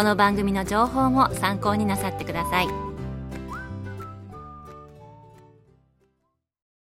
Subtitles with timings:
[0.00, 2.68] この番組の情報も参考になさってください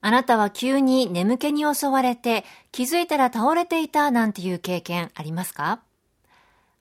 [0.00, 5.80] あなたは急に眠気に襲われて気づいたら倒れていたなんていう経験ありますか？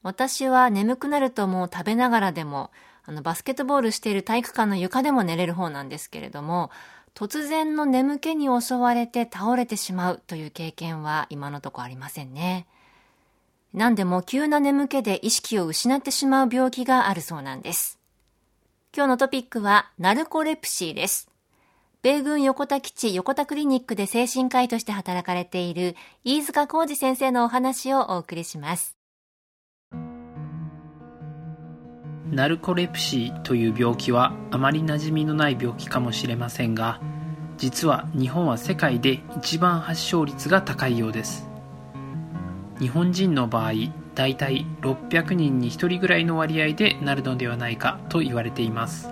[0.01, 2.71] 私は眠くなるともう食べながらでも
[3.03, 6.71] あのバスケットボールしている体育館の床でも寝れる方なんですけれども
[7.15, 12.65] 突然の眠気に襲われて倒れてしまうという経験は今のところありませんね。
[13.73, 17.99] 何でも急な眠気で意識を失ってしまう病気があるそうなんです。
[18.95, 21.27] 今日のトピックはナルコレプシーです。
[22.03, 28.95] 米軍横田基地横田クリニックで精神科医として働かれている飯塚浩二先生のお話をお送りします。
[32.29, 36.99] ナルコレプシーという病気はあまり馴染みのない病気かもしれませんが
[37.57, 41.52] 実は日本は世界で一番発症率が高いようです
[42.83, 43.71] 日本人の場合
[44.13, 49.07] だいたい600人に1人ぐらいの割合でなるのではないかと言われています。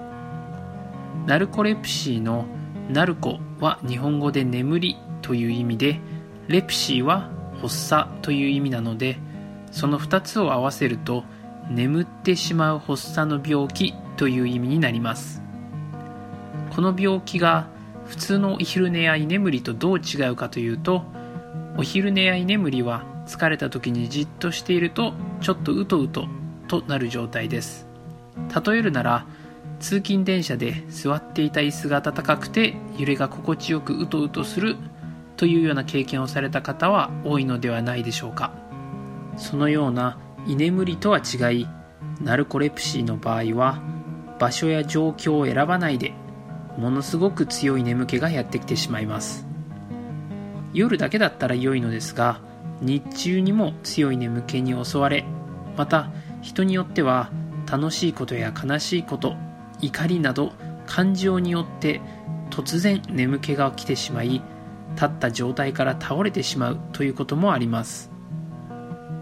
[1.25, 2.47] ナルコレプシーの
[2.89, 6.01] ナルコは日本語で眠りという意味で
[6.49, 7.31] レプシーは
[7.61, 9.17] 発作という意味なので
[9.71, 11.23] その2つを合わせると
[11.69, 15.41] 眠ってしまう発作の病気という意味になります。
[16.75, 17.69] この病気が
[18.05, 21.05] 普通のお昼寝や居眠りとどう違うかというと
[21.77, 26.27] お昼寝や居眠りは疲れた時にじっとしているとちょっとうとうと
[26.67, 27.87] となる状態です。
[28.65, 29.25] 例えるなら
[29.79, 34.75] 通勤電車で座っていた椅子が暖かくて揺れが心地よくうとうとする
[35.37, 38.51] というような経験をされた方は多いのではないでしょうか。
[39.37, 41.67] そのような居眠りとは違い
[42.19, 43.81] ナルコレプシーの場合は
[44.39, 46.13] 場所や状況を選ばないで
[46.77, 49.47] ものすごく強い眠気がやってきてしまいます。
[50.73, 52.41] 夜だけだったら良いのですが
[52.81, 55.23] 日中にも強い眠気に襲われ
[55.77, 56.11] また
[56.41, 57.29] 人によっては
[57.71, 59.35] 楽しいことや悲しいこと
[59.81, 60.51] 怒りなど
[60.85, 62.01] 感情によって
[62.49, 64.41] 突然眠気が来てしまい
[64.95, 68.11] 立った状態から倒れてしまうということもあります。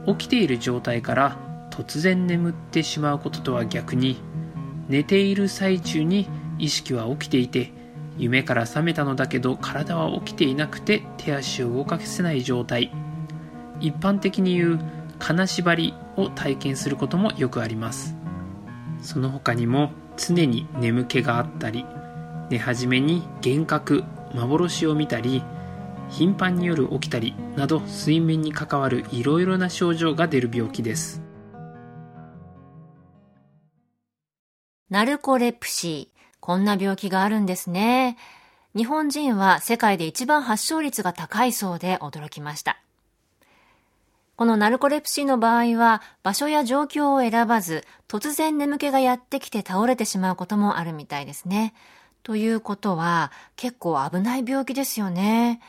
[0.08, 1.38] 起きている状態から
[1.70, 4.18] 突然眠ってしまうこととは逆に
[4.88, 6.28] 寝ている最中に
[6.58, 7.72] 意識は起きていて
[8.18, 12.92] 夢から覚めたのだけど体は起きていなくて手足を動かせない状態。
[13.80, 14.80] 一般的に言う
[15.20, 18.16] 金縛りを体験することもよくあります。
[19.02, 21.86] その他にも常に眠気があったり
[22.50, 24.04] 寝始めに幻覚
[24.34, 25.44] 幻を見たり
[26.10, 31.22] 頻繁に夜起きたりなど睡眠に関わるいろいろな症状が出る病気です。
[34.90, 36.20] ナルコレプシー。
[36.40, 38.18] こんな病気があるんですね。
[38.76, 42.82] 日本人は世界で一番発症率が高いそうで驚きました。
[44.40, 51.74] このナルコレプシーの場合は場所や状況を選ばず突然眠気がやってきて倒れてしまうこともあるみたいですね。
[52.24, 55.60] ということは結構危ない病気ですよね。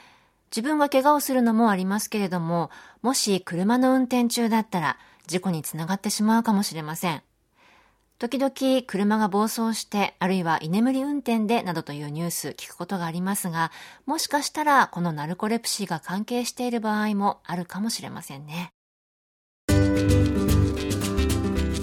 [0.54, 2.70] 自分が怪我をするのもありますけれども、
[3.02, 7.22] もし車の運転中だったら事故につながってしまうかもしれません。
[8.20, 8.52] 時々
[8.86, 13.72] 車が暴走して、あるいは居眠り運転でなどというニュース聞くことがありますが、
[14.04, 18.74] もしかしたらこのナルコレプシーが関係している場合もあるかもしれませんね。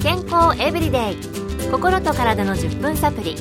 [0.04, 1.72] 健康エブリデイ。
[1.72, 3.36] 心と体の10分サプリ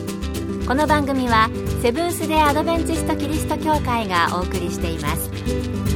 [0.67, 1.51] この番組は
[1.83, 5.96] セブンス・デ・アドベンチスト・キリスト教会がお送りしています。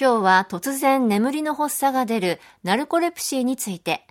[0.00, 4.06] 今日は突然眠りの発作が出るナルコレプシーについて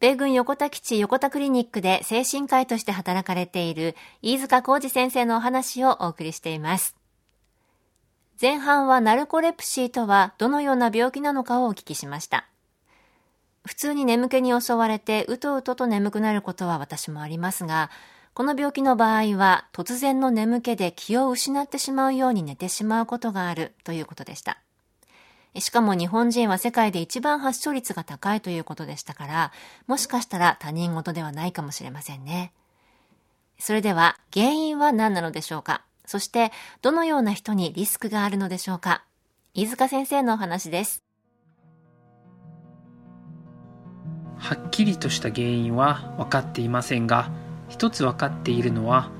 [0.00, 6.96] 米軍横田基地横田クリニックで精神科医として働かれている飯塚浩二先生のお話をお送りしています
[8.40, 12.50] 前半はナルコレプシーとはどのような病気なのかをお聞きしました
[13.66, 17.90] 普通に眠気に襲われてうとうとと眠くなることは私もありますが、
[18.32, 24.60] この病気の場合は突然の眠気で気を失ってしまうように寝てしまうことがあるということでした。
[25.58, 29.52] しかも日本人は世界で一番発症率が高いということでしたから、
[29.86, 32.52] もしかしたら他人事ではないかもしれませんね。
[33.58, 35.82] それでは原因は何なのでしょうか？
[36.06, 36.50] そして
[36.82, 39.04] どのような人にリスクがあるのでしょうか？
[39.54, 41.02] 飯塚先生のお話です。
[44.38, 47.30] はっきりとした原因は分かっていませんが、
[47.68, 49.10] 一つ分かっているのは、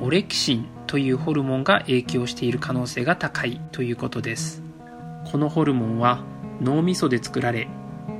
[0.00, 4.59] オレキシンというホルモンが影響している可能性が高いということです。
[5.30, 6.22] このホルモンは
[6.60, 7.68] 脳みそで作られ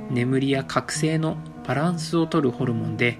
[0.09, 3.19] 眠りや覚醒のバランスをとるホルモンで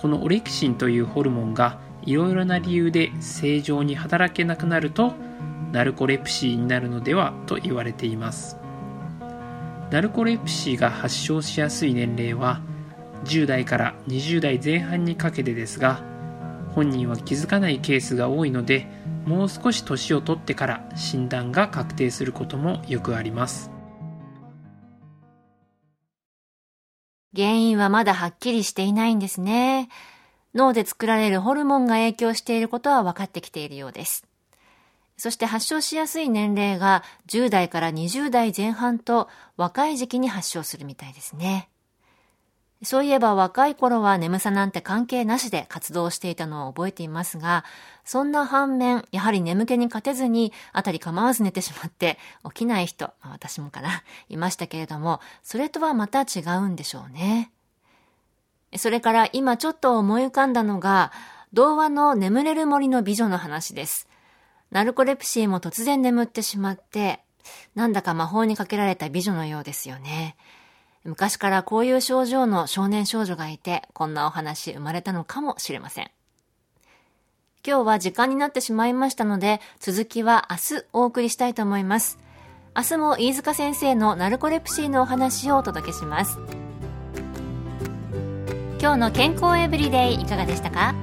[0.00, 5.14] このオレキシンというホルモンがいろいろな理由で正常に働けなくなると
[5.72, 8.58] ナルコレプシーになるのではと言われています。
[9.90, 12.60] ナルコレプシーが発症しやすい年齢は
[13.24, 16.02] 10代から20代前半にかけてですが
[16.74, 18.86] 本人は気づかないケースが多いので
[19.24, 23.70] もう少し年を取ってから診断が確定することもよくあります。
[27.34, 29.88] 原因はまだはっきりしていないんですね。
[30.54, 34.24] 脳で作られるホルモンが影響していることは分かってきているようです。
[35.16, 41.68] そして発症しやすい年齢が10代から20代前半と若い時期に発症するみたいですね。
[42.84, 47.64] そういえば若い頃は眠さなんて関係なしで活動していたのを覚えていますが、
[48.04, 57.50] そんな反面、やはり眠気に勝てずに、あたり構わず寝てしまって起きない人、まあ、私もかな、いましたけれども、それとはまた違うんでしょうね。
[58.76, 61.12] それから今ちょっと思い浮かんだのが、
[61.52, 64.08] 童話の眠れる森の美女の話です。
[64.70, 67.20] ナルコレプシーも突然眠ってしまって、
[67.74, 70.36] なんだか魔法にかけられた美女のようですよね。
[71.04, 76.10] 昔からこういう症状の少年少女がいて、こんなお話生まれたのかもしれません。
[77.66, 82.18] 今日は時間になってしまいましたので、続きは明日お送りしたいと思います。
[82.74, 86.38] 明日も飯塚先生のナルコレプシーのお話をお届けします。
[88.80, 90.94] 今日の健康エブリデイいかがでしたか？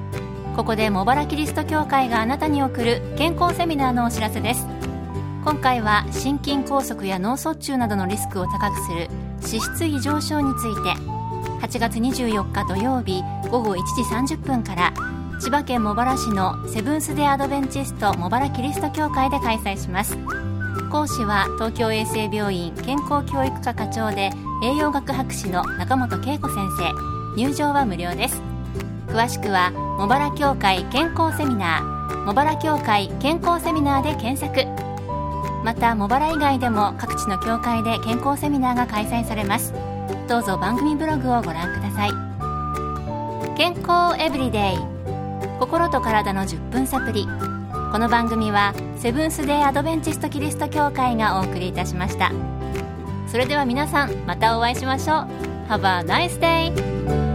[0.56, 4.66] ここで茂原キリスト教会があなたに送る健康セミナーのお知らせです
[5.44, 9.08] 今回は心筋梗塞や脳卒中などのリスクを高くする
[9.42, 10.94] 脂質異常症について
[11.66, 14.92] 8月24日土曜日午後1時30分から
[15.40, 20.16] 千葉県茂原市のセブンス・デ・アドベンチスト茂原キリスト教会で開催します。
[20.90, 24.30] 講師は東京衛生病院健康教育科課長で
[24.62, 27.36] 栄養学博士の中本恵子先生。
[27.36, 28.40] 入場は無料です。
[29.08, 32.24] 詳しくは茂原協会健康セミナー。
[32.24, 34.81] 茂原協会健康セミナーで検索。
[35.64, 39.72] また茂原以外でも各地の教会で健康セミナーが開催されます。
[40.28, 42.10] どうぞ番組ブログをご覧ください。
[43.56, 44.92] 健康エブリデイ。
[45.60, 47.26] 心と体の10分サプリ
[47.92, 52.32] この番組はセブンス・デー・アドベンチスト・キリスト教会がお送りいたしました。
[53.28, 55.26] それでは皆さんまたお会いしましょう。
[55.68, 57.31] Have a nice day!